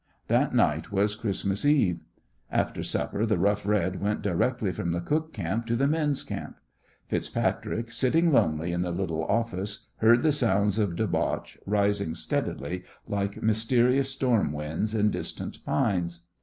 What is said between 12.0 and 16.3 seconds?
steadily like mysterious storm winds in distant pines.